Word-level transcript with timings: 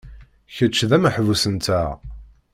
Kečč 0.55 0.77
d 0.89 0.91
ameḥbus-nteɣ. 0.97 1.89